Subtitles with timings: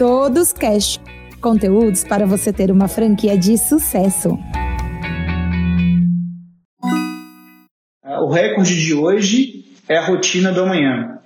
[0.00, 0.98] Todos Cash.
[1.42, 4.30] Conteúdos para você ter uma franquia de sucesso.
[8.02, 11.18] O recorde de hoje é a rotina do amanhã.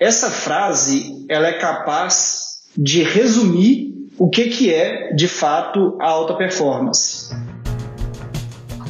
[0.00, 6.32] Essa frase ela é capaz de resumir o que, que é de fato a alta
[6.32, 7.28] performance.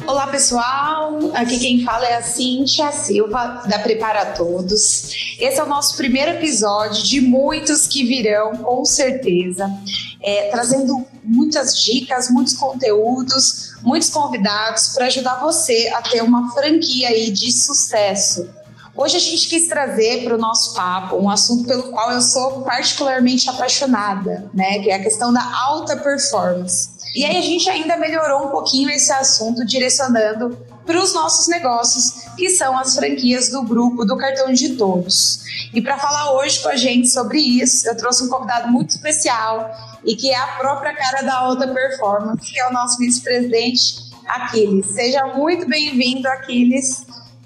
[0.09, 5.11] Olá pessoal, aqui quem fala é a Cintia Silva da Prepara Todos.
[5.39, 9.71] Esse é o nosso primeiro episódio de muitos que virão, com certeza,
[10.19, 17.09] é, trazendo muitas dicas, muitos conteúdos, muitos convidados para ajudar você a ter uma franquia
[17.09, 18.49] aí de sucesso.
[18.97, 22.63] Hoje a gente quis trazer para o nosso papo um assunto pelo qual eu sou
[22.63, 24.79] particularmente apaixonada, né?
[24.79, 26.98] Que é a questão da alta performance.
[27.15, 32.25] E aí a gente ainda melhorou um pouquinho esse assunto, direcionando para os nossos negócios,
[32.35, 35.39] que são as franquias do grupo do Cartão de Todos.
[35.73, 39.69] E para falar hoje com a gente sobre isso, eu trouxe um convidado muito especial
[40.03, 44.87] e que é a própria cara da alta performance, que é o nosso vice-presidente Aquiles.
[44.87, 47.05] Seja muito bem-vindo, Aquiles.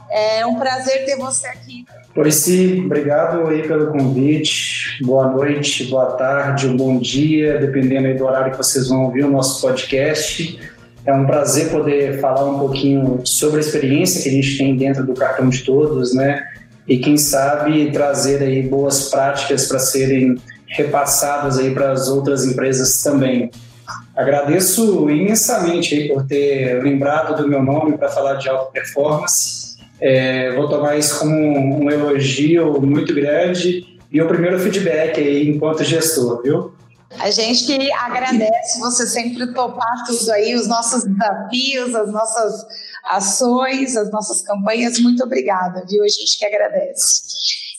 [0.09, 1.85] É um prazer ter você aqui.
[2.31, 5.03] Sim, obrigado aí pelo convite.
[5.03, 9.31] Boa noite, boa tarde, bom dia, dependendo aí do horário que vocês vão ouvir o
[9.31, 10.59] nosso podcast.
[11.07, 15.03] É um prazer poder falar um pouquinho sobre a experiência que a gente tem dentro
[15.03, 16.47] do cartão de todos, né?
[16.87, 20.35] E quem sabe trazer aí boas práticas para serem
[20.67, 23.49] repassadas aí para as outras empresas também.
[24.15, 29.62] Agradeço imensamente aí por ter lembrado do meu nome para falar de alta performance
[30.03, 35.81] é, vou tomar isso como um, elogio muito grande e o primeiro feedback aí enquanto
[35.85, 36.73] gestor, viu?
[37.19, 42.65] A gente que agradece você sempre topar tudo aí, os nossos desafios, as nossas
[43.05, 44.99] ações, as nossas campanhas.
[44.99, 46.03] Muito obrigada, viu?
[46.03, 47.21] A gente que agradece.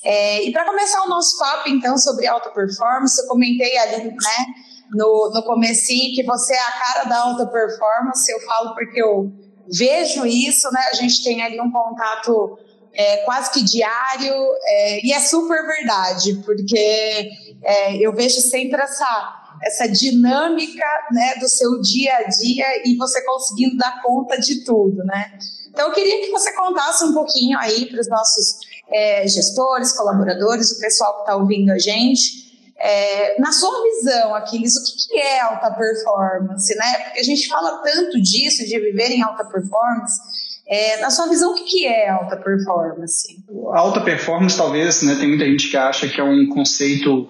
[0.02, 4.47] É, e para começar o nosso papo, então, sobre alta performance, eu comentei ali, né,
[4.92, 8.30] no, no comecinho que você é a cara da alta performance.
[8.33, 9.30] Eu falo porque eu
[9.70, 10.80] vejo isso, né?
[10.92, 12.58] A gente tem ali um contato
[12.92, 14.35] é, quase que diário
[14.67, 17.30] é, e é super verdade, porque
[17.63, 23.25] é, eu vejo sempre essa essa dinâmica né, do seu dia a dia e você
[23.25, 25.39] conseguindo dar conta de tudo, né?
[25.69, 28.58] Então eu queria que você contasse um pouquinho aí para os nossos
[28.92, 32.44] é, gestores, colaboradores, o pessoal que está ouvindo a gente,
[32.84, 37.05] é, na sua visão, Aquiles, o que, que é alta performance, né?
[37.05, 40.20] Porque a gente fala tanto disso, de viver em alta performance.
[40.68, 43.42] É, na sua visão, o que, é alta performance?
[43.72, 47.22] Alta performance, talvez, né, tem muita gente que acha que é um conceito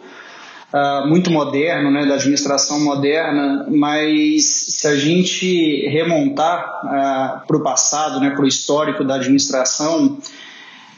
[0.72, 7.56] uh, muito moderno, né, da administração moderna, mas se a gente remontar uh, ah, para
[7.56, 10.18] o passado, né, para o histórico da administração,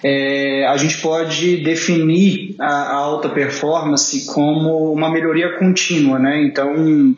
[0.08, 6.40] é, a gente pode definir a, a, alta performance como uma melhoria contínua, né?
[6.44, 7.16] Então,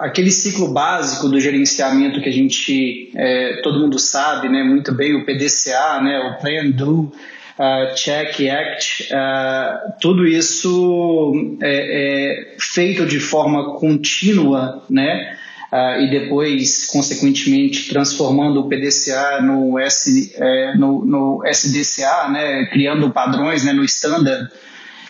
[0.00, 4.64] aquele ciclo básico do gerenciamento que a gente, é, todo mundo sabe, né?
[4.64, 6.18] Muito bem, o PDCA, né?
[6.18, 7.12] O Plan, Do,
[7.58, 15.37] uh, Check, Act, uh, tudo isso é, é feito de forma contínua, né?
[15.72, 23.10] Uh, e depois, consequentemente, transformando o PDCA no, S, é, no, no SDCA, né, criando
[23.10, 24.50] padrões né, no standard.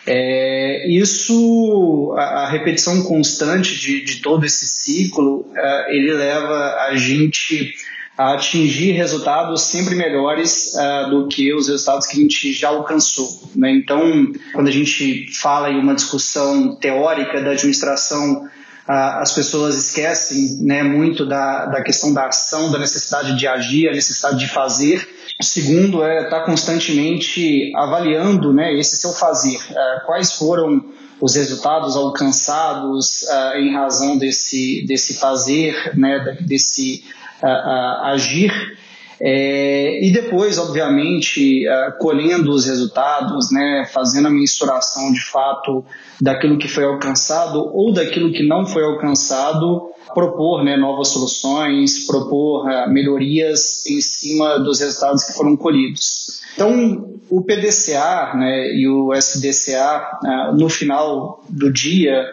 [0.07, 6.97] É, isso, a, a, repetição constante de, de todo esse ciclo, uh, ele leva a
[6.97, 7.75] gente
[8.17, 13.29] a atingir resultados sempre melhores uh, do que os resultados que a gente já alcançou.
[13.55, 13.71] Né?
[13.71, 18.49] Então, quando a gente fala em uma discussão teórica da administração
[18.89, 23.93] as pessoas esquecem né, muito da, da questão da ação, da necessidade de agir, a
[23.93, 25.07] necessidade de fazer.
[25.39, 29.57] O segundo é estar constantemente avaliando né, esse seu fazer.
[29.57, 30.83] Uh, quais foram
[31.21, 37.05] os resultados alcançados uh, em razão desse, desse fazer, né, desse
[37.43, 38.79] uh, agir
[39.21, 45.85] é, e depois, obviamente, uh, colhendo os resultados, né, fazendo a mensuração de fato
[46.21, 52.67] daquilo que foi alcançado ou daquilo que não foi alcançado, propor né, novas soluções, propor
[52.67, 56.41] uh, melhorias em cima dos resultados que foram colhidos.
[56.55, 62.25] Então, o PDCA né, e o SDCA, uh, no final do dia,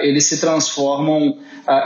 [0.00, 1.38] eles se transformam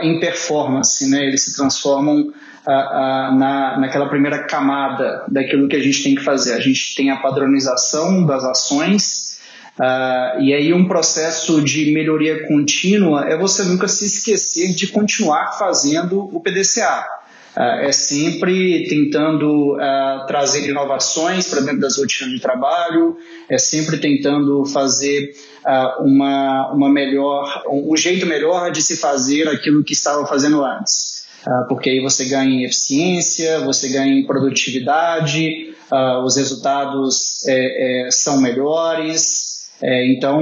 [0.02, 2.32] em performance, né, eles se transformam
[2.66, 6.52] na, naquela primeira camada daquilo que a gente tem que fazer.
[6.52, 9.38] A gente tem a padronização das ações,
[9.78, 15.58] uh, e aí um processo de melhoria contínua é você nunca se esquecer de continuar
[15.58, 17.20] fazendo o PDCA.
[17.56, 23.16] Uh, é sempre tentando uh, trazer inovações para dentro das rotinas de trabalho,
[23.48, 25.32] é sempre tentando fazer
[25.66, 31.09] uh, uma, uma melhor, um, jeito melhor de se fazer aquilo que estava fazendo antes.
[31.68, 35.74] Porque aí você ganha em eficiência, você ganha em produtividade,
[36.24, 39.50] os resultados é, é, são melhores,
[39.82, 40.38] é, então,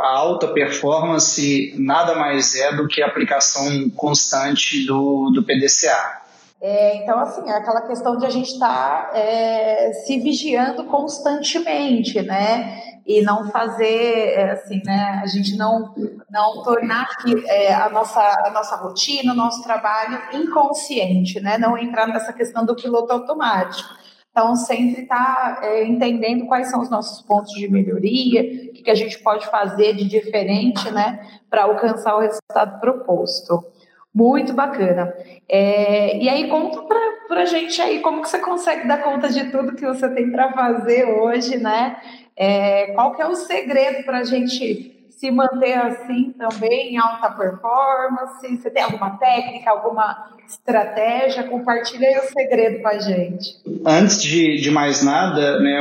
[0.00, 6.22] a alta performance nada mais é do que a aplicação constante do, do PDCA.
[6.60, 12.20] É, então, assim, é aquela questão de a gente estar tá, é, se vigiando constantemente,
[12.22, 12.87] né?
[13.08, 15.20] E não fazer, é, assim, né?
[15.22, 15.94] A gente não,
[16.30, 17.08] não tornar
[17.46, 21.56] é, a, nossa, a nossa rotina, o nosso trabalho inconsciente, né?
[21.56, 23.88] Não entrar nessa questão do piloto automático.
[24.30, 28.90] Então, sempre está é, entendendo quais são os nossos pontos de melhoria, o que, que
[28.90, 33.64] a gente pode fazer de diferente, né, para alcançar o resultado proposto.
[34.14, 35.12] Muito bacana.
[35.48, 36.82] É, e aí, conta
[37.26, 40.30] para a gente aí como que você consegue dar conta de tudo que você tem
[40.30, 41.96] para fazer hoje, né?
[42.38, 47.30] É, qual que é o segredo para a gente se manter assim também em alta
[47.30, 48.56] performance?
[48.56, 51.42] Você tem alguma técnica, alguma estratégia?
[51.42, 53.56] Compartilha aí o segredo com a gente.
[53.84, 55.80] Antes de, de mais nada, né,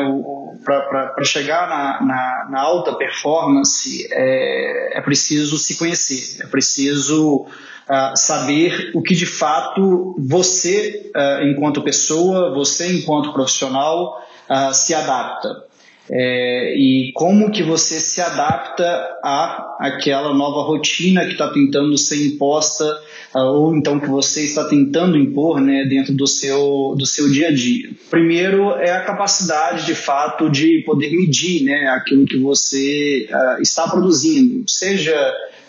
[0.66, 8.16] para chegar na, na, na, alta performance, é, é preciso se conhecer, é preciso uh,
[8.16, 14.20] saber o que de fato você, uh, enquanto pessoa, você, enquanto profissional,
[14.50, 15.67] uh, se adapta
[16.10, 18.86] é, e como que você se adapta
[19.24, 22.86] a aquela nova rotina que está tentando ser imposta
[23.34, 27.54] ou então que você está tentando impor né, dentro do seu, do seu dia a
[27.54, 27.90] dia.
[28.10, 33.88] Primeiro é a capacidade de fato de poder medir né, aquilo que você uh, está
[33.88, 35.16] produzindo, seja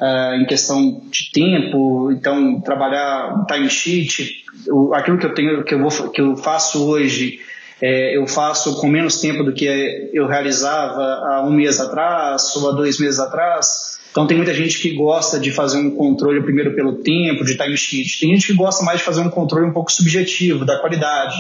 [0.01, 4.45] uh, em questão de tempo, então trabalhar time sheet,
[4.95, 7.41] aquilo que eu tenho que eu, vou, que eu faço hoje
[7.81, 12.69] é, eu faço com menos tempo do que eu realizava há um mês atrás ou
[12.69, 13.99] há dois meses atrás.
[14.11, 17.77] Então tem muita gente que gosta de fazer um controle primeiro pelo tempo, de time
[17.77, 18.19] sheet.
[18.19, 21.37] Tem gente que gosta mais de fazer um controle um pouco subjetivo da qualidade.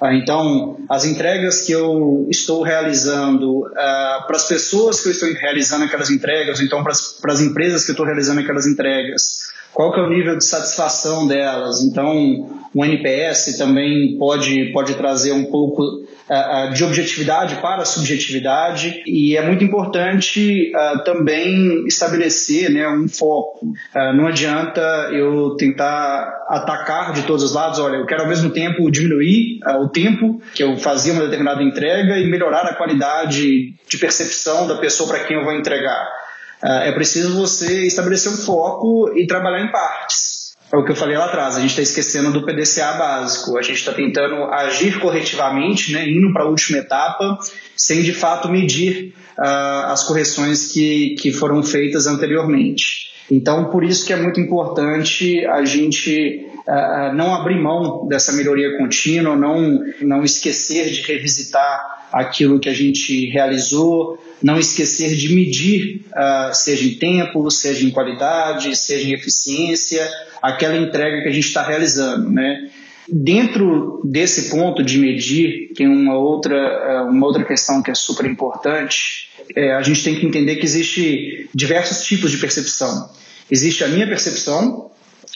[0.00, 5.28] Ah, então, as entregas que eu estou realizando, uh, para as pessoas que eu estou
[5.32, 6.92] realizando aquelas entregas, então para
[7.32, 9.48] as empresas que eu estou realizando aquelas entregas,
[9.78, 11.82] qual que é o nível de satisfação delas.
[11.82, 19.04] Então, o NPS também pode, pode trazer um pouco uh, de objetividade para a subjetividade
[19.06, 23.66] e é muito importante uh, também estabelecer né, um foco.
[23.94, 24.80] Uh, não adianta
[25.12, 29.88] eu tentar atacar de todos os lados, olha, eu quero ao mesmo tempo diminuir o
[29.88, 35.08] tempo que eu fazia uma determinada entrega e melhorar a qualidade de percepção da pessoa
[35.08, 36.17] para quem eu vou entregar.
[36.62, 40.38] É preciso você estabelecer um foco e trabalhar em partes.
[40.72, 43.62] É o que eu falei lá atrás, a gente está esquecendo do PDCA básico, a
[43.62, 47.38] gente está tentando agir corretivamente, né, indo para a última etapa,
[47.74, 53.08] sem de fato medir uh, as correções que, que foram feitas anteriormente.
[53.30, 58.76] Então, por isso que é muito importante a gente uh, não abrir mão dessa melhoria
[58.76, 66.04] contínua, não, não esquecer de revisitar aquilo que a gente realizou, não esquecer de medir,
[66.08, 70.08] uh, seja em tempo, seja em qualidade, seja em eficiência,
[70.40, 72.70] aquela entrega que a gente está realizando, né?
[73.10, 78.26] Dentro desse ponto de medir, tem uma outra, é, uma outra questão que é super
[78.26, 79.30] importante.
[79.56, 83.08] É, a gente tem que entender que existe diversos tipos de percepção.
[83.50, 84.90] Existe a minha percepção,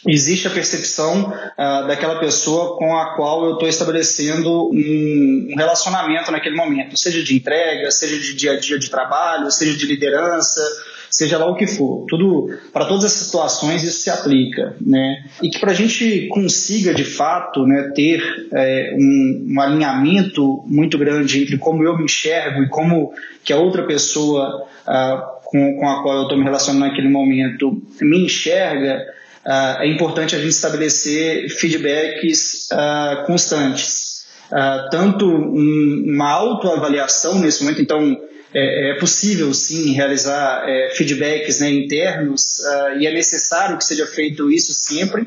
[0.07, 6.31] existe a percepção uh, daquela pessoa com a qual eu estou estabelecendo um, um, relacionamento
[6.33, 10.61] naquele momento, seja de entrega, seja de dia a dia de trabalho, seja de liderança,
[11.09, 12.07] seja lá o que for.
[12.09, 15.25] Tudo para todas essas situações isso se aplica, né?
[15.43, 20.97] E que para a gente consiga de fato, né, ter é, um, um, alinhamento muito
[20.99, 23.13] grande entre como eu me enxergo e como
[23.45, 27.83] que a outra pessoa uh, com, com a qual eu estou me relacionando naquele momento
[28.01, 29.05] me enxerga,
[29.45, 34.23] é importante a gente estabelecer feedbacks uh, constantes.
[34.51, 38.21] Uh, tanto um, uma autoavaliação nesse momento, então
[38.55, 42.59] é, é possível sim realizar é, feedbacks né, internos
[43.01, 45.27] e é necessário que seja feito isso sempre.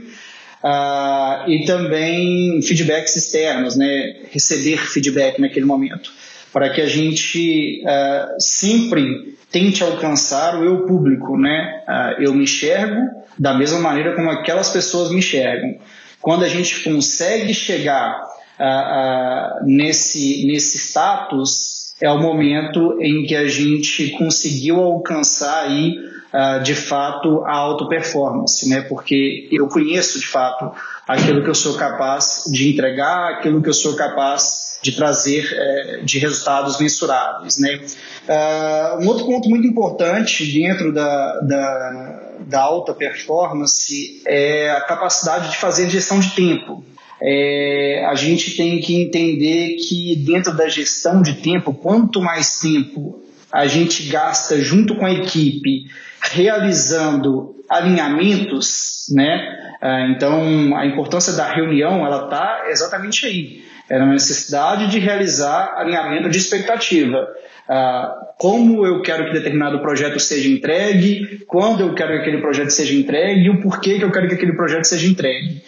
[1.48, 6.12] e também feedbacks externos, né, receber feedback naquele momento,
[6.56, 7.84] para que a gente
[8.40, 11.84] sempre tente alcançar o eu público, né?
[11.88, 13.02] Uh, eu me enxergo
[13.38, 15.76] da mesma maneira como aquelas pessoas me enxergam.
[16.22, 18.22] Quando a gente consegue chegar
[18.60, 25.96] uh, uh, nesse, nesse status, é o momento em que a gente conseguiu alcançar aí,
[26.34, 28.82] uh, de fato, a auto performance, né?
[28.82, 30.72] Porque eu conheço, de fato,
[31.08, 36.02] aquilo que eu sou capaz de entregar, aquilo que eu sou capaz de trazer é,
[36.04, 37.80] de resultados mensuráveis, né?
[38.28, 45.50] Uh, um outro ponto muito importante dentro da, da, da alta performance é a capacidade
[45.50, 46.84] de fazer gestão de tempo,
[47.20, 53.24] é, a gente tem que entender que dentro da gestão de tempo, quanto mais tempo
[53.52, 55.86] a gente gasta junto com a equipe
[56.22, 59.78] realizando alinhamentos, né?
[59.82, 63.64] É, então a importância da reunião ela está exatamente aí.
[63.90, 67.28] É na necessidade de realizar alinhamento de expectativa.
[67.70, 72.70] Uh, como eu quero que determinado projeto seja entregue, quando eu quero que aquele projeto
[72.70, 75.62] seja entregue e o porquê que eu quero que aquele projeto seja entregue.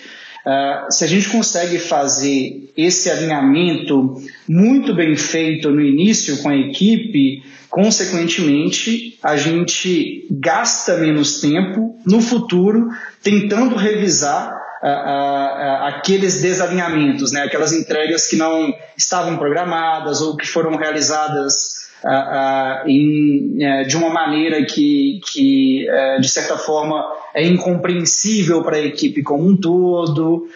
[0.45, 4.15] Uh, se a gente consegue fazer esse alinhamento
[4.47, 12.21] muito bem feito no início com a equipe, consequentemente, a gente gasta menos tempo no
[12.21, 12.87] futuro
[13.21, 17.43] tentando revisar uh, uh, aqueles desalinhamentos, né?
[17.43, 21.87] aquelas entregas que não estavam programadas ou que foram realizadas
[22.85, 27.03] em, é, de uma maneira que, que é, de certa forma,
[27.33, 30.47] é incompreensível para a equipe como um todo.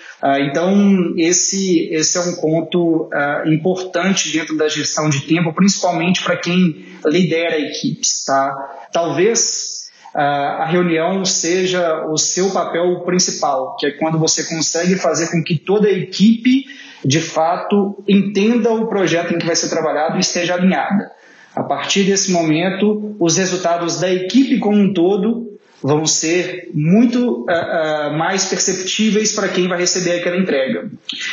[0.47, 3.09] então, esse, esse é um ponto
[3.47, 8.23] importante dentro da gestão de tempo, principalmente para quem lidera equipes.
[8.23, 8.87] Tá?
[8.93, 9.80] Talvez
[10.13, 15.57] a reunião seja o seu papel principal, que é quando você consegue fazer com que
[15.57, 16.65] toda a equipe,
[17.03, 21.11] de fato, entenda o projeto em que vai ser trabalhado e esteja alinhada.
[21.55, 25.51] A partir desse momento, os resultados da equipe como um todo
[25.83, 30.89] vão ser muito uh, uh, mais perceptíveis para quem vai receber aquela entrega.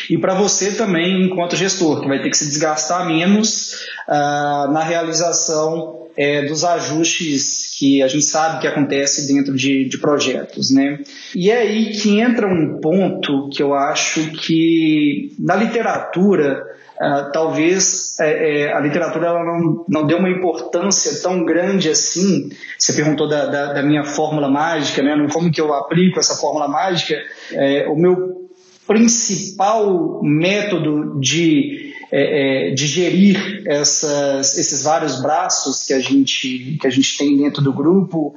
[0.08, 3.74] E para você também, enquanto gestor, que vai ter que se desgastar menos
[4.08, 9.98] uh, na realização é, dos ajustes que a gente sabe que acontece dentro de, de
[9.98, 10.98] projetos, né?
[11.32, 18.18] E é aí que entra um ponto que eu acho que na literatura Uh, talvez
[18.18, 22.50] é, é, a literatura ela não, não deu uma importância tão grande assim.
[22.76, 25.14] Você perguntou da, da, da minha fórmula mágica, né?
[25.32, 27.14] Como que eu aplico essa fórmula mágica?
[27.52, 28.50] É, o meu
[28.84, 36.86] principal método de, é, é, de gerir essas, esses vários braços que a, gente, que
[36.86, 38.34] a gente tem dentro do grupo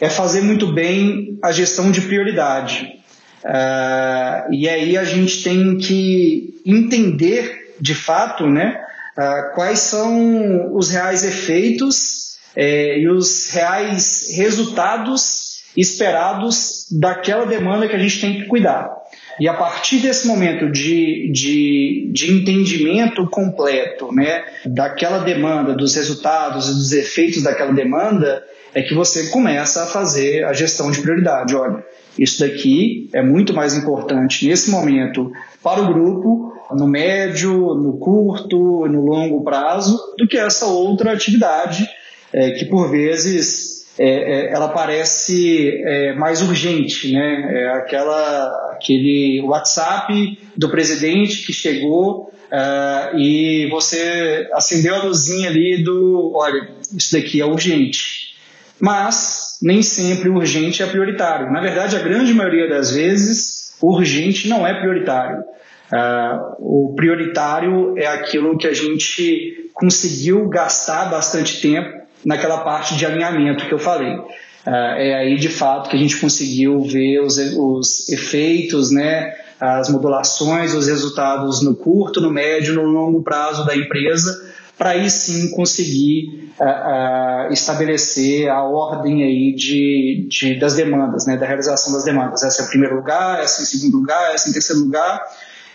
[0.00, 3.02] é fazer muito bem a gestão de prioridade.
[3.44, 8.80] Uh, e aí a gente tem que entender de fato, né,
[9.18, 17.96] uh, quais são os reais efeitos é, e os reais resultados esperados daquela demanda que
[17.96, 19.01] a gente tem que cuidar.
[19.40, 26.68] E a partir desse momento de, de, de entendimento completo né, daquela demanda, dos resultados
[26.68, 28.42] e dos efeitos daquela demanda,
[28.74, 31.54] é que você começa a fazer a gestão de prioridade.
[31.54, 31.84] Olha,
[32.18, 35.30] isso daqui é muito mais importante nesse momento
[35.62, 41.86] para o grupo, no médio, no curto, no longo prazo, do que essa outra atividade
[42.32, 47.62] é, que por vezes é, é, ela parece é, mais urgente, né?
[47.62, 55.82] É aquela, aquele WhatsApp do presidente que chegou uh, e você acendeu a luzinha ali
[55.82, 58.34] do, olha, isso daqui é urgente.
[58.80, 61.52] Mas nem sempre urgente é prioritário.
[61.52, 65.44] Na verdade, a grande maioria das vezes, urgente não é prioritário.
[65.92, 73.04] Uh, o prioritário é aquilo que a gente conseguiu gastar bastante tempo naquela parte de
[73.06, 74.14] alinhamento que eu falei.
[74.14, 79.88] Uh, é aí de fato que a gente conseguiu ver os, os efeitos, né, as
[79.88, 85.50] modulações, os resultados no curto, no médio, no longo prazo da empresa, para aí sim
[85.50, 92.04] conseguir uh, uh, estabelecer a ordem aí de, de, das demandas, né, da realização das
[92.04, 92.42] demandas.
[92.42, 95.22] Essa é em primeiro lugar, essa em segundo lugar, essa em terceiro lugar,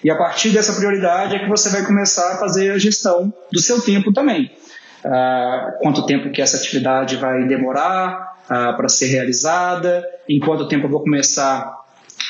[0.03, 3.59] e a partir dessa prioridade é que você vai começar a fazer a gestão do
[3.59, 4.51] seu tempo também.
[5.05, 10.87] Uh, quanto tempo que essa atividade vai demorar uh, para ser realizada, em quanto tempo
[10.87, 11.77] eu vou começar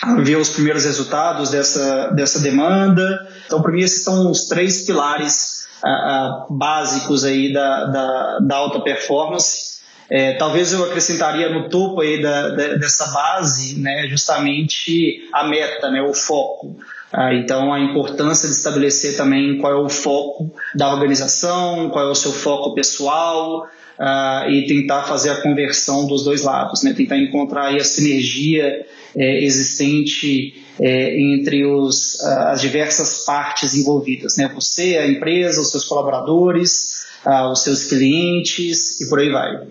[0.01, 3.27] a ver os primeiros resultados dessa, dessa demanda.
[3.45, 8.81] Então, para mim, esses são os três pilares uh, básicos aí da, da, da alta
[8.81, 9.77] performance.
[10.09, 15.91] É, talvez eu acrescentaria no topo aí da, da, dessa base, né, justamente a meta,
[15.91, 16.77] né, o foco.
[17.11, 22.11] Ah, então, a importância de estabelecer também qual é o foco da organização, qual é
[22.11, 26.93] o seu foco pessoal ah, e tentar fazer a conversão dos dois lados, né?
[26.93, 28.85] tentar encontrar a sinergia
[29.15, 34.51] é, existente é, entre os, as diversas partes envolvidas, né?
[34.53, 37.07] você, a empresa, os seus colaboradores,
[37.51, 39.67] os seus clientes e por aí vai.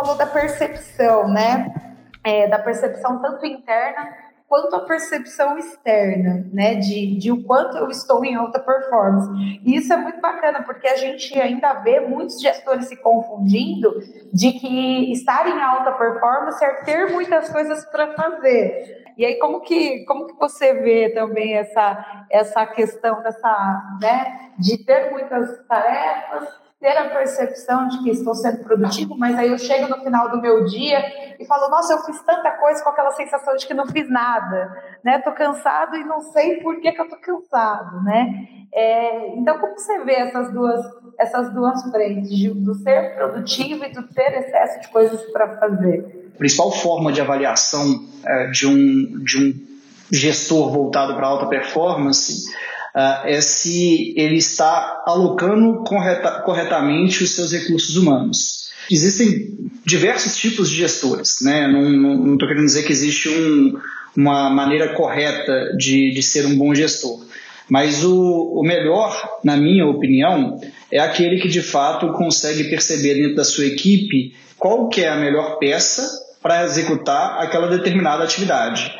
[0.00, 1.74] Falou da percepção, né?
[2.24, 7.88] É, da percepção tanto interna quanto a percepção externa, né, de, de o quanto eu
[7.88, 9.30] estou em alta performance.
[9.64, 13.94] E isso é muito bacana, porque a gente ainda vê muitos gestores se confundindo
[14.32, 19.04] de que estar em alta performance é ter muitas coisas para fazer.
[19.16, 24.84] E aí, como que, como que você vê também essa, essa questão dessa, né, de
[24.84, 26.48] ter muitas tarefas,
[26.80, 30.40] ter a percepção de que estou sendo produtivo, mas aí eu chego no final do
[30.40, 30.98] meu dia
[31.38, 34.98] e falo, nossa, eu fiz tanta coisa com aquela sensação de que não fiz nada,
[35.04, 35.18] né?
[35.18, 38.48] Tô cansado e não sei por que, que eu tô cansado, né?
[38.72, 40.80] É, então, como você vê essas duas,
[41.18, 46.30] essas duas frentes, do ser produtivo e do ter excesso de coisas para fazer?
[46.34, 49.70] A principal forma de avaliação é, de, um, de um
[50.10, 52.50] gestor voltado para alta performance
[52.94, 58.70] uh, é se ele está alocando correta, corretamente os seus recursos humanos.
[58.90, 61.68] Existem diversos tipos de gestores, né?
[61.68, 63.78] não estou querendo dizer que existe um,
[64.16, 67.24] uma maneira correta de, de ser um bom gestor.
[67.68, 73.36] Mas o, o, melhor, na minha opinião, é aquele que de fato consegue perceber dentro
[73.36, 76.02] da sua equipe qual que é a melhor peça
[76.42, 78.92] para executar aquela determinada atividade.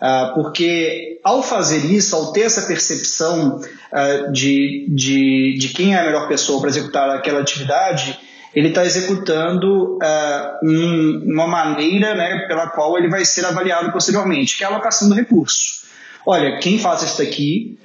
[0.00, 5.98] Uh, porque ao fazer isso, ao ter essa percepção uh, de, de, de quem é
[5.98, 8.16] a melhor pessoa para executar aquela atividade,
[8.54, 14.56] ele está executando uh, um, uma maneira né, pela qual ele vai ser avaliado posteriormente,
[14.56, 15.82] que é a alocação do recurso.
[16.24, 17.78] Olha, quem faz isso daqui,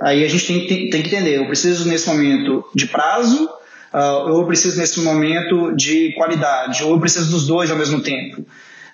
[0.00, 3.48] aí a gente tem, tem, tem, que entender, eu preciso nesse momento de prazo,
[3.92, 8.44] ou eu preciso nesse momento de qualidade, ou eu preciso dos dois ao mesmo tempo.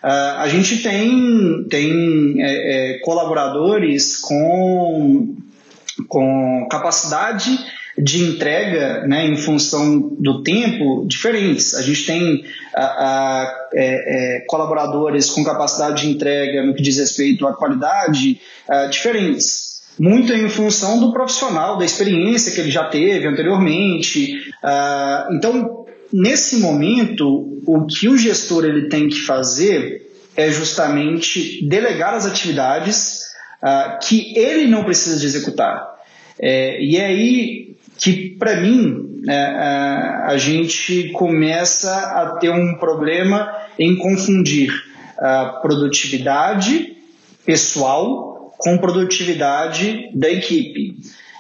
[0.03, 5.35] Uh, a gente tem, tem é, é, colaboradores com,
[6.09, 7.59] com capacidade
[7.99, 11.75] de entrega né, em função do tempo diferentes.
[11.75, 12.45] A gente tem
[12.77, 18.39] é, é, colaboradores com capacidade de entrega no que diz respeito à qualidade
[18.69, 19.77] uh, diferentes.
[19.99, 24.35] Muito em função do profissional, da experiência que ele já teve anteriormente.
[24.63, 32.15] Uh, então, nesse momento, o que o gestor ele tem que fazer é justamente delegar
[32.15, 33.23] as atividades
[33.63, 35.97] uh, que ele não precisa de executar.
[36.39, 43.51] É, e é aí que, para mim, é, a gente começa a ter um problema
[43.79, 44.71] em confundir
[45.19, 46.95] a produtividade
[47.45, 50.97] pessoal com produtividade da equipe.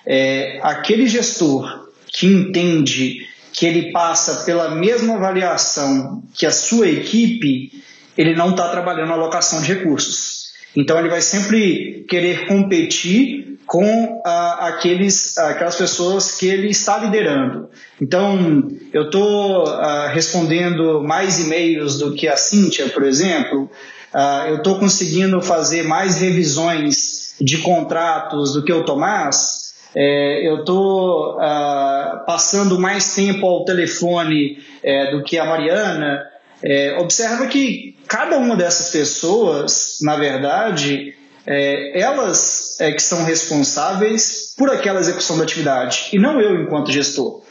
[0.07, 7.83] É, aquele gestor que entende que ele passa pela mesma avaliação que a sua equipe,
[8.16, 10.51] ele não está trabalhando a alocação de recursos.
[10.77, 17.71] Então ele vai sempre querer competir com ah, aqueles, aquelas pessoas que ele está liderando.
[18.01, 23.71] Então, eu estou ah, respondendo mais e-mails do que a Cíntia, por exemplo,
[24.12, 30.61] ah, eu estou conseguindo fazer mais revisões de contratos do que o Tomás, é, eu
[30.61, 36.22] estou uh, passando mais tempo ao telefone é, do que a Mariana,
[36.62, 41.14] é, observa que cada uma dessas pessoas, na verdade,
[41.46, 46.90] é, elas é que são responsáveis por aquela execução da atividade, e não eu enquanto
[46.90, 47.42] gestor.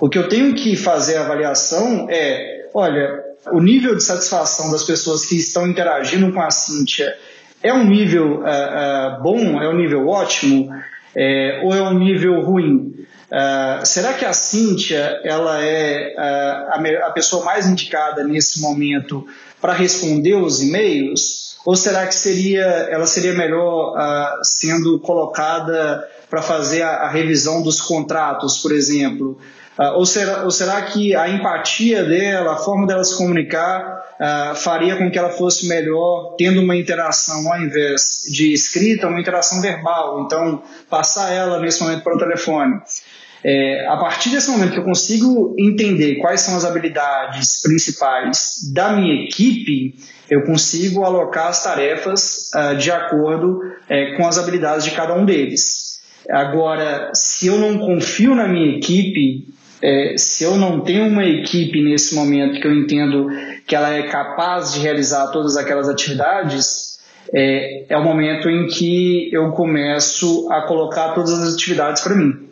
[0.00, 4.84] O que eu tenho que fazer a avaliação é, olha, o nível de satisfação das
[4.84, 7.14] pessoas que estão interagindo com a Cíntia
[7.62, 10.68] é um nível uh, uh, bom, é um nível ótimo,
[11.16, 12.94] é, ou é um nível ruim?
[13.34, 19.26] Uh, será que a Cíntia ela é uh, a, a, pessoa mais indicada nesse momento
[19.60, 21.56] para responder os e-mails?
[21.64, 27.62] Ou será que seria, ela seria melhor uh, sendo colocada para fazer a, a, revisão
[27.62, 29.38] dos contratos, por exemplo?
[29.78, 34.54] Uh, ou, será, ou será que a empatia dela, a forma dela se comunicar, uh,
[34.54, 39.60] faria com que ela fosse melhor tendo uma interação ao invés de escrita, uma interação
[39.60, 40.22] verbal?
[40.24, 42.80] Então, passar ela nesse momento para o telefone.
[43.46, 48.94] É, a partir desse momento que eu consigo entender quais são as habilidades principais da
[48.94, 49.94] minha equipe,
[50.30, 55.26] eu consigo alocar as tarefas uh, de acordo uh, com as habilidades de cada um
[55.26, 56.00] deles.
[56.30, 59.46] Agora, se eu não confio na minha equipe,
[59.84, 63.28] é, se eu não tenho uma equipe nesse momento que eu entendo
[63.66, 66.98] que ela é capaz de realizar todas aquelas atividades,
[67.30, 72.48] é, é o momento em que eu começo a colocar todas as atividades para mim.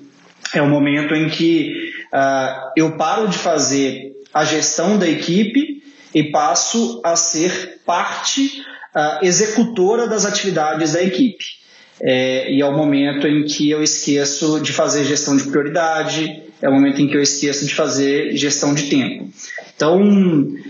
[0.54, 1.72] É o momento em que
[2.12, 5.82] uh, eu paro de fazer a gestão da equipe
[6.14, 8.62] e passo a ser parte
[8.94, 11.62] uh, executora das atividades da equipe.
[12.02, 16.68] é, e é o momento em que eu esqueço de fazer gestão de prioridade, é
[16.68, 19.28] o momento em que eu esqueço de fazer gestão de tempo.
[19.74, 20.00] Então,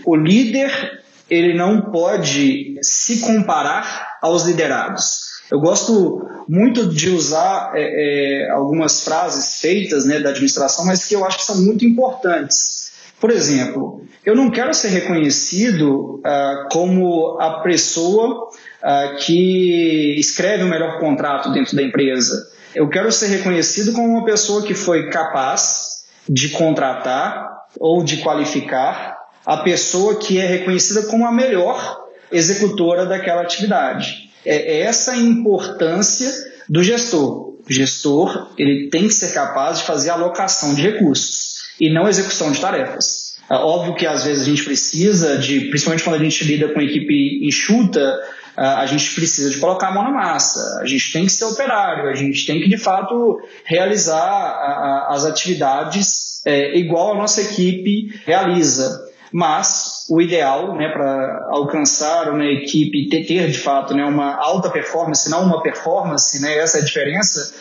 [0.04, 5.32] o líder ele não pode se comparar aos liderados.
[5.50, 11.14] Eu gosto muito de usar é, é, algumas frases feitas né, da administração, mas que
[11.14, 12.92] eu acho que são muito importantes.
[13.20, 20.68] Por exemplo, eu não quero ser reconhecido uh, como a pessoa uh, que escreve o
[20.68, 22.51] melhor contrato dentro da empresa.
[22.74, 29.18] Eu quero ser reconhecido como uma pessoa que foi capaz de contratar ou de qualificar
[29.44, 34.30] a pessoa que é reconhecida como a melhor executora daquela atividade.
[34.44, 36.30] É, é essa a importância
[36.68, 37.52] do gestor.
[37.68, 42.50] O gestor ele tem que ser capaz de fazer alocação de recursos e não execução
[42.52, 43.36] de tarefas.
[43.50, 46.80] É óbvio que às vezes a gente precisa de, principalmente quando a gente lida com
[46.80, 48.18] equipe enxuta,
[48.56, 52.10] a gente precisa de colocar a mão na massa, a gente tem que ser operário,
[52.10, 59.10] a gente tem que de fato realizar as atividades é, igual a nossa equipe realiza.
[59.32, 64.68] Mas o ideal né, para alcançar uma equipe, ter, ter de fato né, uma alta
[64.68, 67.54] performance, não uma performance, né, essa é a diferença,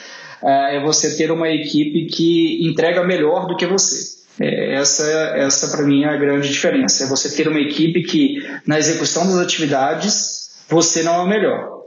[0.43, 4.19] é, é você ter uma equipe que entrega melhor do que você.
[4.39, 7.05] É, essa, essa para mim é a grande diferença.
[7.05, 10.40] É você ter uma equipe que, na execução das atividades,
[10.71, 11.81] você não é o melhor.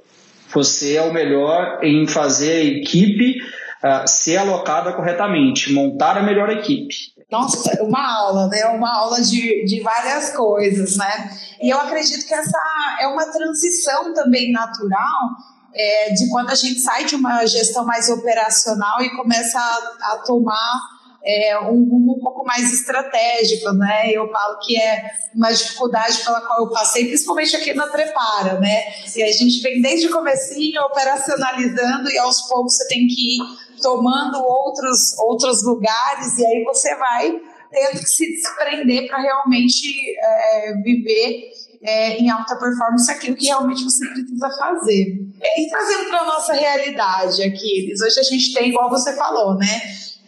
[0.53, 3.41] Você é o melhor em fazer a equipe
[3.83, 6.95] uh, ser alocada corretamente, montar a melhor equipe.
[7.31, 8.65] Nossa, uma aula, né?
[8.67, 11.31] Uma aula de, de várias coisas, né?
[11.63, 12.59] E eu acredito que essa
[13.01, 15.31] é uma transição também natural
[15.75, 20.19] é, de quando a gente sai de uma gestão mais operacional e começa a, a
[20.19, 20.79] tomar
[21.25, 24.11] é, um rumo um pouco mais estratégico, né?
[24.11, 28.85] Eu falo que é uma dificuldade pela qual eu passei, principalmente aqui na Prepara, né?
[29.17, 33.65] E a gente vem desde o comecinho operacionalizando e aos poucos você tem que ir
[33.81, 40.75] tomando outros, outros lugares e aí você vai tendo que se desprender para realmente é,
[40.83, 41.51] viver
[41.83, 45.21] é, em alta performance aquilo que realmente você precisa fazer.
[45.57, 49.67] E trazendo para a nossa realidade aqui, hoje a gente tem, igual você falou, né?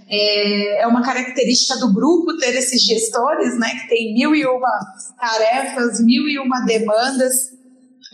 [0.09, 4.71] É, é uma característica do grupo ter esses gestores, né, que tem mil e uma
[5.19, 7.51] tarefas, mil e uma demandas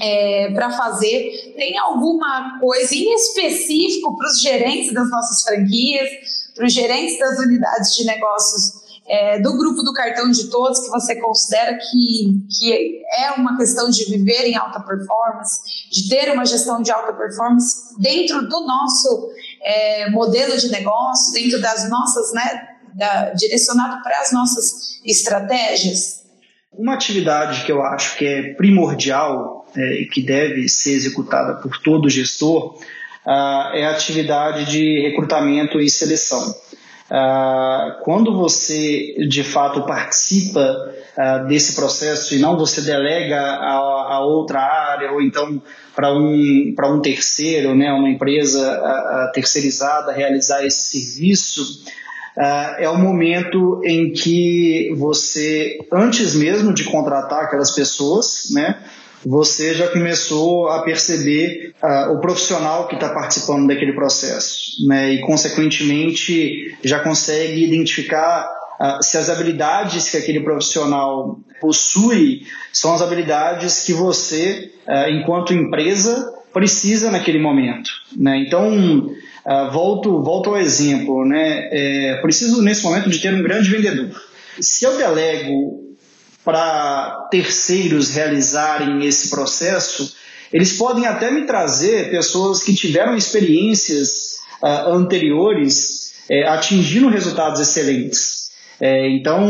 [0.00, 1.52] é, para fazer.
[1.56, 6.08] Tem alguma coisa em específico para os gerentes das nossas franquias,
[6.54, 10.90] para os gerentes das unidades de negócios é, do grupo do cartão de todos que
[10.90, 16.44] você considera que, que é uma questão de viver em alta performance, de ter uma
[16.44, 19.30] gestão de alta performance dentro do nosso
[19.62, 26.22] é, modelo de negócio, dentro das nossas, né, da, direcionado para as nossas estratégias?
[26.72, 31.78] Uma atividade que eu acho que é primordial é, e que deve ser executada por
[31.78, 32.78] todo gestor
[33.26, 36.54] uh, é a atividade de recrutamento e seleção.
[37.12, 44.20] Uh, quando você de fato participa uh, desse processo e não você delega a, a
[44.24, 45.60] outra área ou então
[45.94, 51.84] para um, um terceiro, né, uma empresa uh, terceirizada realizar esse serviço,
[52.78, 58.78] é o momento em que você, antes mesmo de contratar aquelas pessoas, né,
[59.24, 65.12] você já começou a perceber uh, o profissional que está participando daquele processo, né?
[65.12, 68.48] E consequentemente já consegue identificar
[68.80, 75.54] uh, se as habilidades que aquele profissional possui são as habilidades que você, uh, enquanto
[75.54, 78.44] empresa, precisa naquele momento, né?
[78.46, 79.10] Então
[79.72, 81.68] volto volto ao exemplo, né?
[81.72, 84.10] É, preciso nesse momento de ter um grande vendedor.
[84.60, 85.81] Se eu delego
[86.44, 90.14] para terceiros realizarem esse processo,
[90.52, 98.42] eles podem até me trazer pessoas que tiveram experiências uh, anteriores uh, atingindo resultados excelentes.
[98.84, 99.48] É, então,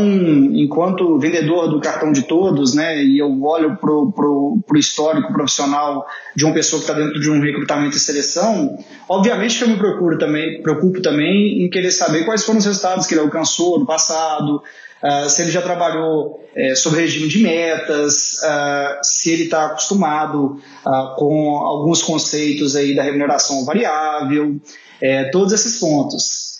[0.53, 6.45] enquanto vendedor do cartão de todos, né, e eu olho para o histórico profissional de
[6.45, 8.77] uma pessoa que está dentro de um recrutamento e seleção,
[9.09, 13.07] obviamente que eu me procuro também, preocupo também em querer saber quais foram os resultados
[13.07, 14.61] que ele alcançou no passado,
[15.03, 20.57] uh, se ele já trabalhou uh, sobre regime de metas, uh, se ele está acostumado
[20.85, 24.55] uh, com alguns conceitos aí da remuneração variável,
[25.01, 26.59] eh, todos esses pontos.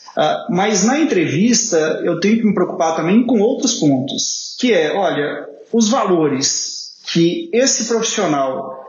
[0.49, 5.47] mas na entrevista eu tenho que me preocupar também com outros pontos, que é, olha,
[5.71, 8.83] os valores que esse profissional,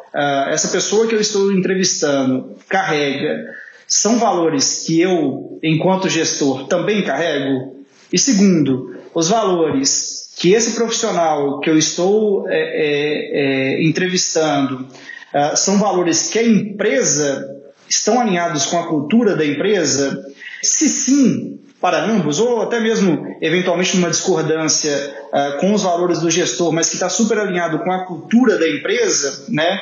[0.50, 3.44] essa pessoa que eu estou entrevistando, carrega,
[3.86, 7.73] são valores que eu, enquanto gestor, também carrego?
[8.14, 13.40] E segundo, os valores que esse profissional que eu estou é, é,
[13.80, 17.44] é, entrevistando uh, são valores que a empresa
[17.88, 20.24] estão alinhados com a cultura da empresa?
[20.62, 26.30] Se sim, para ambos, ou até mesmo eventualmente numa discordância uh, com os valores do
[26.30, 29.80] gestor, mas que está super alinhado com a cultura da empresa, né?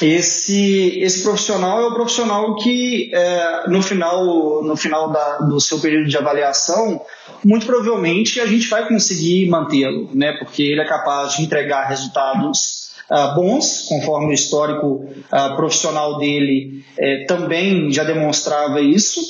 [0.00, 5.78] Esse, esse profissional é o profissional que é, no final, no final da, do seu
[5.78, 7.00] período de avaliação,
[7.44, 10.32] muito provavelmente a gente vai conseguir mantê-lo, né?
[10.38, 16.82] Porque ele é capaz de entregar resultados Uh, bons, conforme o histórico uh, profissional dele
[16.98, 19.20] uh, também já demonstrava isso.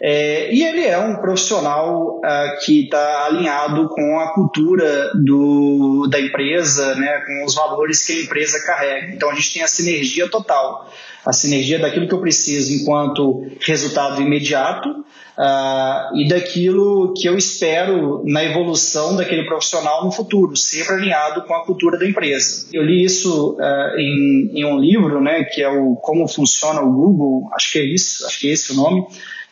[0.00, 6.20] É, e ele é um profissional uh, que está alinhado com a cultura do, da
[6.20, 9.14] empresa, né, com os valores que a empresa carrega.
[9.14, 10.92] Então a gente tem a sinergia total,
[11.24, 18.22] a sinergia daquilo que eu preciso enquanto resultado imediato uh, e daquilo que eu espero
[18.26, 22.66] na evolução daquele profissional no futuro, sempre alinhado com a cultura da empresa.
[22.70, 26.92] Eu li isso uh, em, em um livro, né, que é o Como Funciona o
[26.92, 29.06] Google, acho que é isso, acho que é esse o nome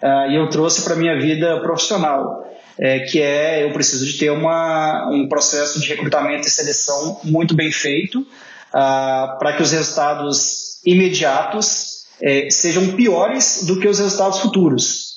[0.05, 2.45] uh, e eu trouxe para minha vida profissional,
[2.79, 7.55] é, que é eu preciso de ter uma, um processo de recrutamento e seleção muito
[7.55, 14.41] bem feito uh, para que os resultados imediatos é, sejam piores do que os resultados
[14.41, 15.15] futuros.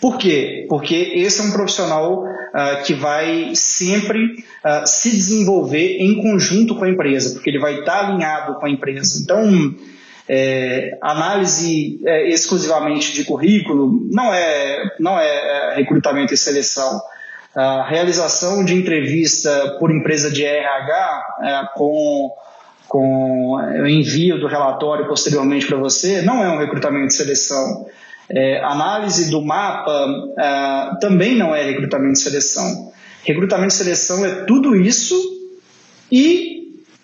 [0.00, 0.66] Por quê?
[0.68, 4.44] Porque esse é um profissional uh, que vai sempre
[4.84, 9.22] se desenvolver em conjunto com a empresa, porque ele vai estar alinhado com a empresa.
[9.22, 9.72] Então,
[10.28, 17.00] é, análise é, exclusivamente de currículo não é, não é, é recrutamento e seleção.
[17.54, 22.30] A realização de entrevista por empresa de RH é, com,
[22.88, 27.86] com o envio do relatório posteriormente para você não é um recrutamento e seleção.
[28.28, 32.92] É, análise do mapa é, também não é recrutamento e seleção.
[33.22, 35.16] Recrutamento e seleção é tudo isso
[36.10, 36.55] e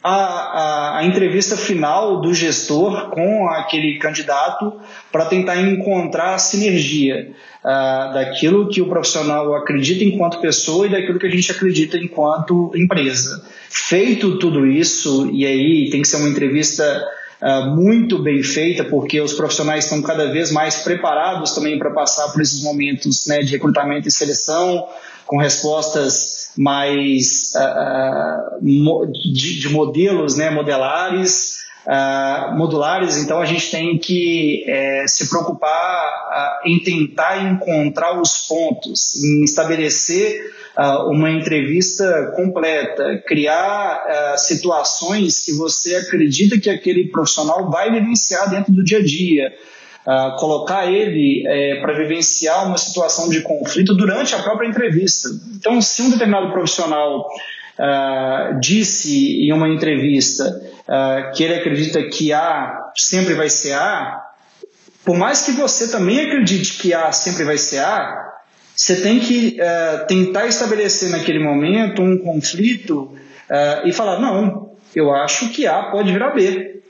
[0.03, 4.81] a, a, a, entrevista final do gestor com aquele candidato
[5.13, 7.31] para tentar encontrar a sinergia
[7.63, 12.73] uh, daquilo que o profissional acredita enquanto pessoa e daquilo que a gente acredita enquanto
[12.75, 13.45] empresa.
[13.71, 17.05] Feito tudo isso, e aí tem que ser uma entrevista
[17.41, 22.29] uh, muito bem feita, porque os profissionais estão cada vez mais preparados também para passar
[22.33, 24.85] por esses momentos né, de recrutamento e seleção,
[25.27, 33.99] com respostas mais uh, de, de, modelos né, modelares, uh, modulares, então a gente tem
[33.99, 40.53] que é, se preocupar em tentar encontrar os pontos, em estabelecer
[41.09, 48.83] uma entrevista completa, criar situações que você acredita que aquele profissional vai vivenciar dentro do
[48.83, 49.53] dia a dia
[50.07, 55.29] uh, colocar ele é, para vivenciar uma situação de conflito durante a própria entrevista.
[55.57, 62.33] Então, se um determinado profissional uh, disse em uma entrevista uh, que ele acredita que
[62.33, 64.21] A sempre vai ser A,
[65.05, 68.31] por mais que você também acredite que A sempre vai ser A,
[68.75, 69.59] você tem que
[70.09, 73.13] tentar estabelecer naquele momento um conflito
[73.85, 76.82] e falar: não, eu acho que A pode virar B.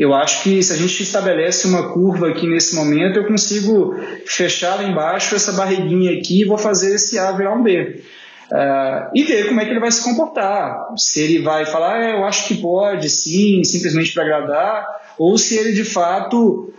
[0.00, 4.76] Eu acho que se a gente estabelece uma curva aqui nesse momento, eu consigo fechar
[4.76, 8.02] lá embaixo essa barriguinha aqui e vou fazer esse A virar um B.
[8.50, 10.74] Uh, e ver como é que ele vai se comportar.
[10.96, 14.86] Se ele vai falar, ah, eu acho que pode, sim, simplesmente para agradar,
[15.20, 16.72] ou se ele de fato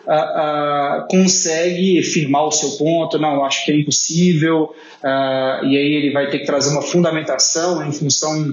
[1.12, 4.74] consegue firmar o seu ponto, não, acho que é impossível,
[5.04, 8.52] e aí ele vai ter que trazer uma fundamentação em função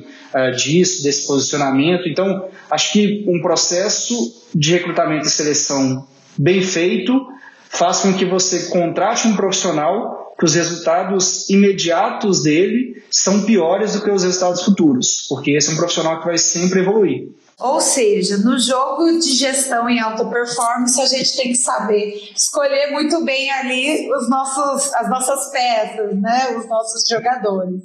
[0.54, 2.06] disso, desse posicionamento.
[2.06, 4.14] Então, acho que um processo
[4.54, 7.26] de recrutamento e seleção bem feito
[7.70, 14.02] faz com que você contrate um profissional que os resultados imediatos dele são piores do
[14.02, 17.28] que os resultados futuros, porque esse é um profissional que vai sempre evoluir.
[17.60, 22.92] Ou seja, no jogo de gestão em alta performance, a gente tem que saber escolher
[22.92, 26.56] muito bem ali os nossos, as nossas peças, né?
[26.56, 27.82] os nossos jogadores.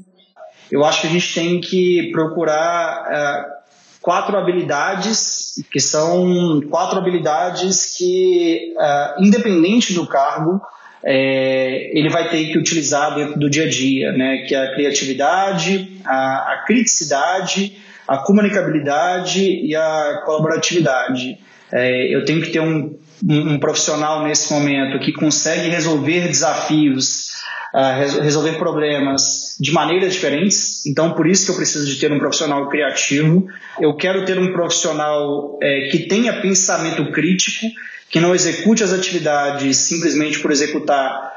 [0.71, 3.63] Eu acho que a gente tem que procurar uh,
[3.99, 10.61] quatro habilidades, que são quatro habilidades que, uh, independente do cargo,
[11.03, 14.45] é, ele vai ter que utilizar dentro do dia a dia, né?
[14.47, 17.75] que é a criatividade, a, a criticidade,
[18.07, 21.37] a comunicabilidade e a colaboratividade.
[21.71, 22.95] É, eu tenho que ter um,
[23.27, 27.31] um, profissional nesse momento que consegue resolver desafios,
[27.73, 30.85] uh, resolver problemas de maneiras diferentes.
[30.85, 33.47] Então, por isso que eu preciso de ter um profissional criativo.
[33.79, 37.65] Eu quero ter um profissional é, que tenha pensamento crítico,
[38.09, 41.32] que não execute as atividades simplesmente por executar,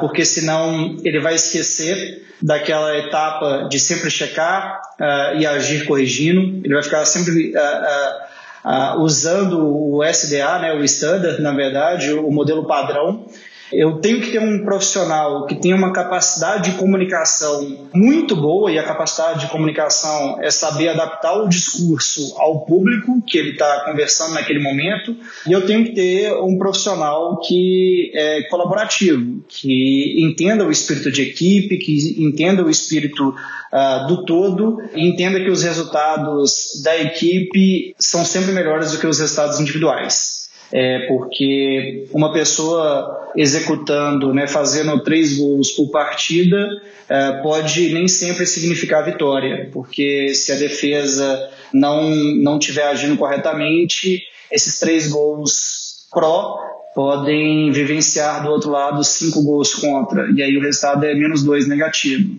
[0.00, 6.60] porque senão ele vai esquecer daquela etapa de sempre checar uh, e agir corrigindo.
[6.64, 12.66] Ele vai ficar sempre uh, usando o SDA, né, o Standard, na verdade, o modelo
[12.66, 13.26] padrão,
[13.72, 18.78] eu tenho que ter um profissional que tenha uma capacidade de comunicação muito boa, e
[18.78, 24.34] a capacidade de comunicação é saber adaptar o discurso ao público que ele está conversando
[24.34, 30.70] naquele momento, e eu tenho que ter um profissional que é colaborativo, que entenda o
[30.70, 36.82] espírito de equipe, que entenda o espírito uh, do todo, e entenda que os resultados
[36.82, 40.39] da equipe são sempre melhores do que os resultados individuais
[40.72, 46.68] é, porque uma pessoa executando, né, fazendo três gols por partida,
[47.08, 54.22] é, pode nem sempre significar vitória, porque se a defesa não não estiver agindo corretamente,
[54.50, 56.58] esses três gols pró
[56.94, 61.68] podem vivenciar do outro lado cinco gols contra, e aí o resultado é menos dois
[61.68, 62.38] negativo.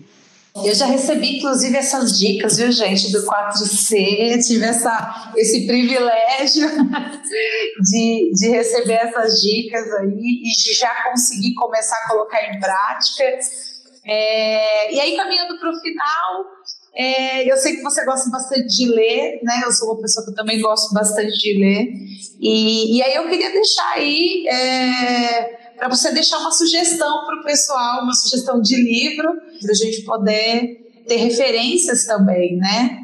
[0.54, 4.46] Eu já recebi, inclusive, essas dicas, viu, gente, do 4C.
[4.46, 6.68] Tive essa, esse privilégio
[7.90, 13.24] de, de receber essas dicas aí e de já conseguir começar a colocar em prática.
[14.04, 16.46] É, e aí, caminhando para o final,
[16.94, 19.62] é, eu sei que você gosta bastante de ler, né?
[19.64, 21.88] Eu sou uma pessoa que também gosto bastante de ler.
[22.38, 27.42] E, e aí eu queria deixar aí é, para você deixar uma sugestão para o
[27.42, 29.28] pessoal, uma sugestão de livro,
[29.60, 33.00] para a gente poder ter referências também, né?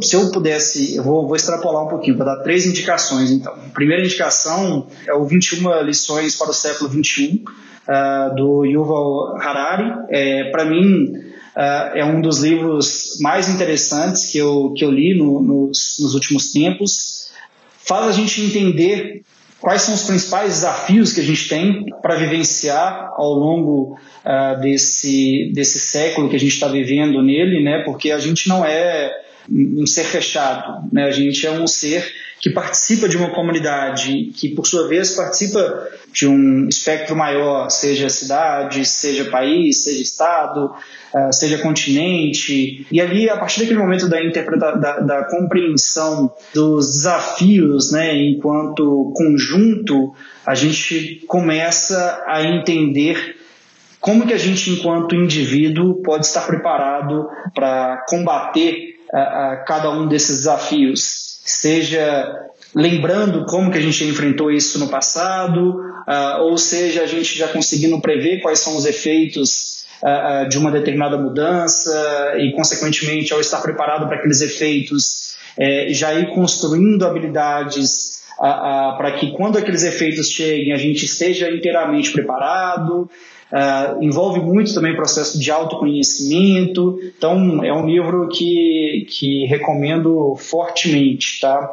[0.00, 3.52] Se eu pudesse, eu vou, vou extrapolar um pouquinho, para dar três indicações, então.
[3.52, 7.42] A primeira indicação é o 21 lições para o século 21, uh,
[7.86, 10.06] ah, do Yuval Harari.
[10.10, 15.16] É, para mim, uh, é um dos livros mais interessantes que eu, que eu li
[15.16, 17.30] no, nos, nos últimos tempos.
[17.78, 19.22] Faz a gente entender
[19.60, 25.50] quais são os principais desafios que a gente tem para vivenciar ao longo uh, desse,
[25.54, 27.82] desse século que a gente está vivendo nele, né?
[27.84, 29.12] Porque a gente não é
[29.50, 31.04] um ser fechado, né?
[31.04, 35.88] A gente é um ser que participa de uma comunidade, que por sua vez participa
[36.12, 40.72] de um espectro maior, seja cidade, seja país, seja estado,
[41.14, 42.86] uh, seja continente.
[42.90, 49.12] E ali, a partir daquele momento da, interpreta da, da compreensão dos desafios, né, enquanto
[49.16, 50.14] conjunto,
[50.46, 53.36] a gente começa a entender
[54.00, 60.06] como que a gente, enquanto indivíduo, pode estar preparado para combater uh, uh, cada um
[60.06, 67.02] desses desafios seja lembrando como que a gente enfrentou isso no passado, uh, ou seja,
[67.02, 72.34] a gente já conseguindo prever quais são os efeitos uh, uh, de uma determinada mudança
[72.38, 79.32] e, consequentemente, ao estar preparado para aqueles efeitos, eh, já ir construindo habilidades para que,
[79.32, 83.10] quando aqueles efeitos cheguem, a gente esteja inteiramente preparado.
[83.50, 86.98] Uh, envolve muito também o processo de autoconhecimento.
[87.16, 91.40] Então, é um livro que, que recomendo fortemente.
[91.40, 91.72] Tá?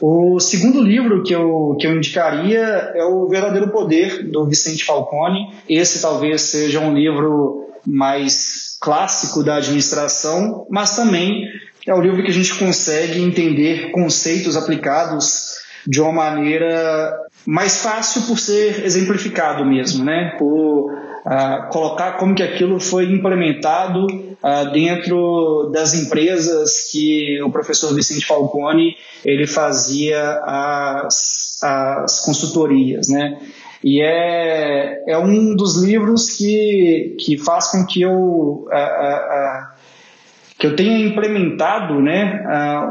[0.00, 2.58] O segundo livro que eu, que eu indicaria
[2.94, 5.52] é O Verdadeiro Poder, do Vicente Falcone.
[5.68, 11.46] Esse talvez seja um livro mais clássico da administração, mas também
[11.86, 17.12] é o livro que a gente consegue entender conceitos aplicados de uma maneira
[17.46, 20.36] mais fácil por ser exemplificado mesmo, né?
[20.38, 20.92] Por
[21.70, 24.06] colocar como que aquilo foi implementado
[24.72, 33.38] dentro das empresas que o professor Vicente Falcone ele fazia as, as consultorias, né?
[33.84, 39.72] E é, é um dos livros que, que faz com que eu uh,
[40.62, 42.40] que eu tenha implementado né,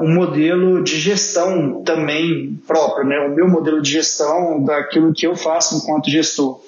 [0.01, 5.37] um modelo de gestão também próprio, né, o meu modelo de gestão daquilo que eu
[5.37, 6.59] faço enquanto gestor,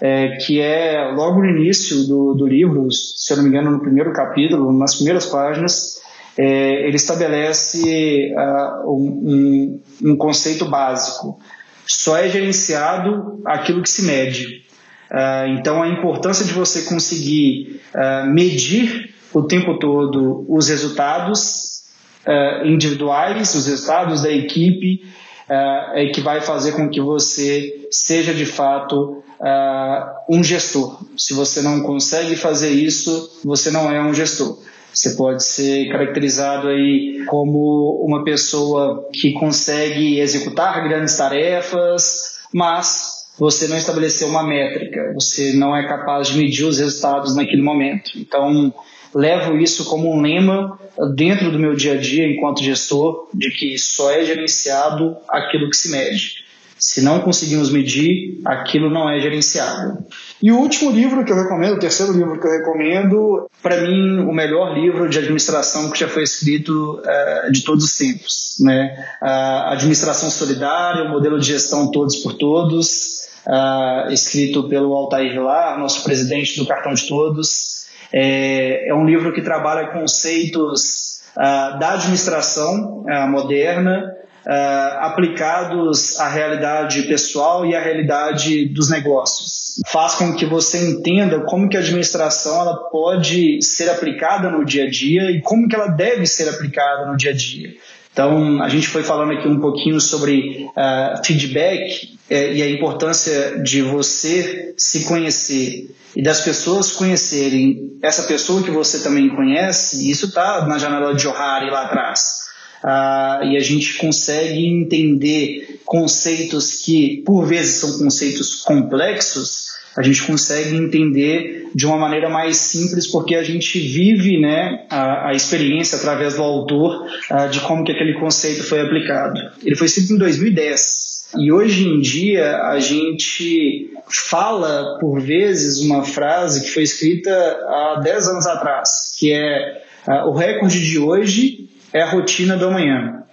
[0.00, 3.80] é, que é logo no início do, do livro, se eu não me engano, no
[3.80, 6.00] primeiro capítulo, nas primeiras páginas,
[6.38, 11.40] é, ele estabelece uh, um, um, conceito básico.
[11.84, 14.62] Só é gerenciado aquilo que se mede.
[15.10, 17.80] Uh, então, a importância de você conseguir
[18.26, 21.82] medir o tempo todo os resultados
[22.26, 28.34] uh, individuais, os resultados da equipe, uh, é que vai fazer com que você seja
[28.34, 31.00] de fato uh, um gestor.
[31.16, 34.58] Se você não consegue fazer isso, você não é um gestor.
[34.92, 43.68] Você pode ser caracterizado aí como uma pessoa que consegue executar grandes tarefas, mas você
[43.68, 48.10] não estabeleceu uma métrica, você não é capaz de medir os resultados naquele momento.
[48.16, 48.74] Então,
[49.14, 50.78] levo isso como um lema
[51.14, 55.76] dentro do meu dia a dia enquanto gestor, de que só é gerenciado aquilo que
[55.76, 56.48] se mede.
[56.78, 59.98] Se não conseguimos medir, aquilo não é gerenciável.
[60.40, 64.20] E o último livro que eu recomendo, o terceiro livro que eu recomendo, para mim,
[64.20, 68.58] o melhor livro de administração que já foi escrito uh, de todos os tempos.
[68.60, 68.96] Né?
[69.20, 76.04] Administração Solidária, o modelo de gestão Todos por Todos, uh, escrito pelo Altair Vilar, nosso
[76.04, 77.77] presidente do Cartão de Todos.
[78.12, 87.02] É, é um livro que trabalha conceitos uh, da administração moderna, uh, aplicados à realidade
[87.02, 89.80] pessoal e à realidade dos negócios.
[89.86, 94.84] Faz com que você entenda como que a administração ela pode ser aplicada no dia
[94.84, 97.74] a dia e como que ela deve ser aplicada no dia a dia.
[98.12, 103.62] Então, a gente foi falando aqui um pouquinho sobre uh, feedback eh, e a importância
[103.62, 110.10] de você se conhecer e das pessoas conhecerem essa pessoa que você também conhece.
[110.10, 112.40] Isso está na janela de Johari lá atrás
[112.82, 120.24] uh, e a gente consegue entender conceitos que, por vezes, são conceitos complexos, a gente
[120.24, 125.98] consegue entender de uma maneira mais simples porque a gente vive né, a, a experiência
[125.98, 129.40] através do autor uh, de como que aquele conceito foi aplicado.
[129.62, 131.07] Ele foi escrito em 2010.
[131.36, 138.00] E hoje em dia a gente fala, por vezes, uma frase que foi escrita há
[138.02, 143.24] 10 anos atrás, que é uh, o recorde de hoje é a rotina do amanhã.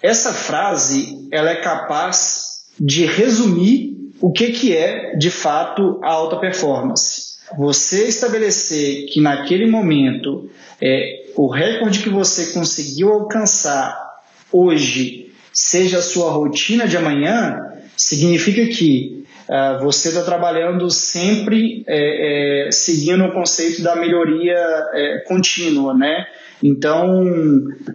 [0.00, 6.36] Essa frase ela é capaz de resumir o que, que é de fato a alta
[6.36, 7.34] performance.
[7.58, 10.48] Você estabelecer que naquele momento
[10.80, 13.98] é, o recorde que você conseguiu alcançar
[14.52, 15.23] hoje
[15.54, 17.60] seja a sua rotina de amanhã,
[17.96, 24.58] significa que uh, você está trabalhando sempre é, é, seguindo o conceito da melhoria
[24.92, 26.26] é, contínua, né?
[26.62, 27.24] Então,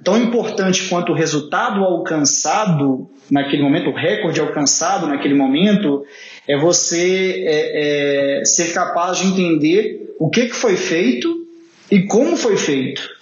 [0.04, 6.06] tão importante quanto o resultado alcançado naquele momento, o recorde alcançado naquele momento,
[6.48, 11.48] é você é, é, ser capaz de entender o que, que foi feito
[11.92, 13.19] e como foi feito.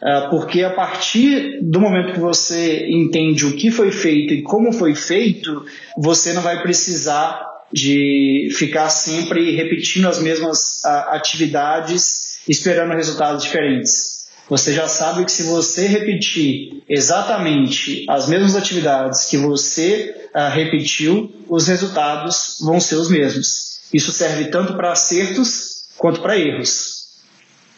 [0.00, 4.72] Uh, porque a partir do momento que você entende o que foi feito e como
[4.72, 5.64] foi feito,
[5.96, 14.28] você não vai precisar de ficar sempre repetindo as mesmas uh, atividades esperando resultados diferentes.
[14.48, 21.30] Você já sabe que se você repetir exatamente as mesmas atividades que você uh, repetiu,
[21.48, 23.80] os resultados vão ser os mesmos.
[23.92, 26.97] Isso serve tanto para acertos quanto para erros.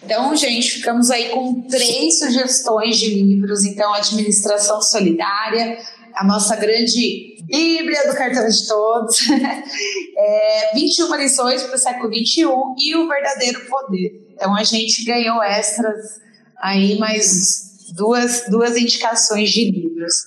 [0.02, 3.64] Então, gente, ficamos aí com três sugestões de livros.
[3.64, 5.78] Então, Administração Solidária,
[6.14, 9.18] a nossa grande Bíblia do Cartão de Todos,
[10.16, 12.44] é, 21 lições para o século XXI
[12.78, 14.28] e o verdadeiro poder.
[14.34, 16.20] Então, a gente ganhou extras
[16.60, 20.24] aí mais duas, duas indicações de livros.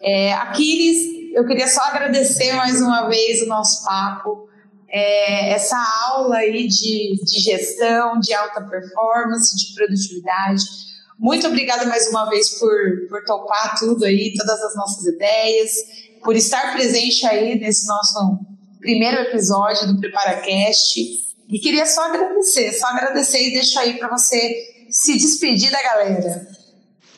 [0.00, 4.45] É, Aquiles, eu queria só agradecer mais uma vez o nosso papo,
[4.88, 5.76] é, essa
[6.08, 10.64] aula aí de, de gestão, de alta performance, de produtividade.
[11.18, 12.70] Muito obrigada mais uma vez por,
[13.08, 15.72] por topar tudo aí, todas as nossas ideias,
[16.22, 18.38] por estar presente aí nesse nosso
[18.80, 21.00] primeiro episódio do PreparaCast.
[21.48, 26.46] E queria só agradecer, só agradecer e deixo aí para você se despedir da galera.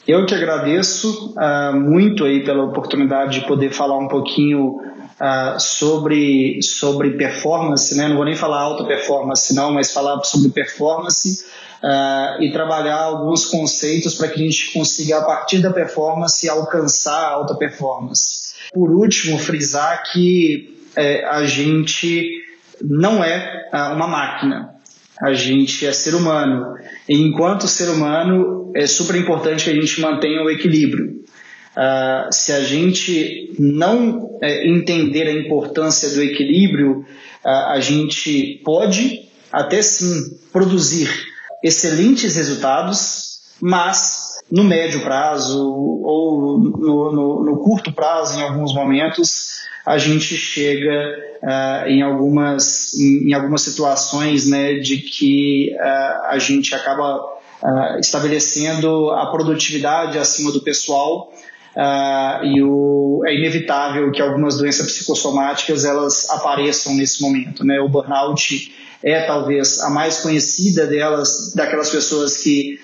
[0.07, 4.81] Eu que agradeço uh, muito aí pela oportunidade de poder falar um pouquinho
[5.21, 8.09] uh, sobre, sobre performance, né?
[8.09, 11.45] não vou nem falar alta performance não, mas falar sobre performance
[11.83, 17.19] uh, e trabalhar alguns conceitos para que a gente consiga, a partir da performance, alcançar
[17.19, 18.49] a alta performance.
[18.73, 22.29] Por último, frisar que eh, a gente
[22.83, 24.75] não é uma máquina,
[25.23, 26.77] a gente é ser humano.
[27.09, 31.25] E enquanto ser humano, é super importante que a gente mantenha o equilíbrio.
[31.79, 37.07] Uh, se a gente não é, entender a importância do equilíbrio,
[37.45, 41.09] uh, a gente pode até sim produzir
[41.63, 49.61] excelentes resultados, mas no médio prazo ou no, no, no curto prazo, em alguns momentos,
[49.87, 51.15] a gente chega
[51.45, 57.39] uh, em, algumas, em, em, algumas situações né, de que a gente acaba
[58.01, 61.33] estabelecendo a produtividade acima do pessoal
[62.45, 67.65] e o, é inevitável que algumas doenças psicossomáticas elas apareçam nesse momento.
[67.65, 67.81] Né?
[67.81, 72.81] O burnout é talvez a mais conhecida delas, daquelas pessoas que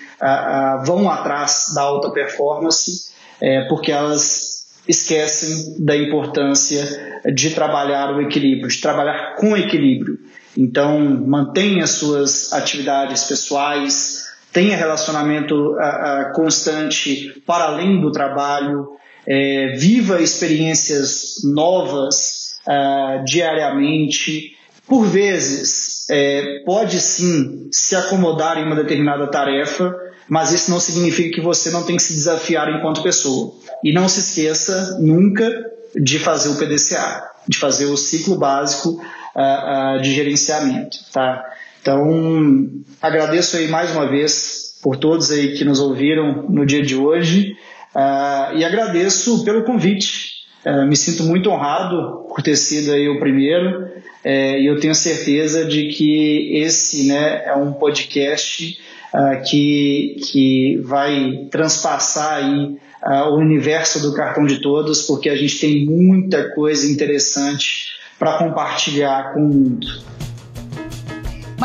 [0.85, 3.11] vão atrás da alta performance,
[3.41, 4.55] é, porque elas
[4.87, 10.19] esquecem da importância de trabalhar o equilíbrio, de trabalhar com equilíbrio.
[10.57, 14.24] Então, mantenha suas atividades pessoais,
[14.55, 18.87] tenha relacionamento uh, uh, constante para além do trabalho,
[19.27, 24.55] é, viva experiências novas uh, diariamente.
[24.87, 29.93] Por vezes, é, pode sim se acomodar em uma determinada tarefa,
[30.29, 33.55] mas isso não significa que você não tem que se desafiar enquanto pessoa.
[33.83, 35.51] E não se esqueça nunca
[35.95, 39.01] de fazer o PDCA, de fazer o ciclo básico
[40.01, 40.97] de gerenciamento.
[41.11, 41.43] Tá?
[41.85, 42.67] Então,
[42.99, 47.55] agradeço aí mais uma vez por todos aí que nos ouviram no dia de hoje
[47.95, 50.47] uh, e agradeço pelo convite.
[50.87, 53.87] me sinto muito honrado por ter sido aí o primeiro
[54.23, 58.79] é, e eu tenho certeza de que esse né, é um podcast
[59.13, 65.35] uh, que, que vai transpassar aí, uh, o universo do cartão de todos, porque a
[65.35, 69.87] gente tem muita coisa interessante para compartilhar com o mundo.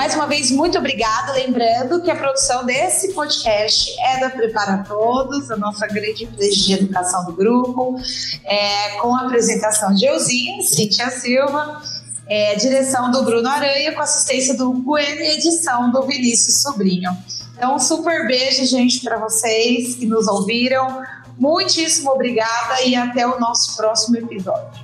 [0.00, 1.34] Mais uma vez, muito obrigada.
[1.34, 6.72] Lembrando que a produção desse podcast é da Prepara Todos, a nossa grande empresa de
[6.72, 8.00] educação do grupo,
[8.42, 11.82] é, com a apresentação de Euzinha, Cintia Silva
[12.26, 17.14] é, direção do Bruno Aranha, com assistência do Bueno e edição do Vinícius Sobrinho.
[17.54, 21.02] Então, um super beijo, gente, para vocês que nos ouviram.
[21.36, 24.79] Muitíssimo obrigada e até o nosso próximo episódio.